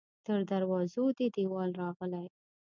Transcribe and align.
تر 0.25 0.39
دروازو 0.51 1.03
دې 1.17 1.27
دیوال 1.35 1.69
راغلی 1.81 2.27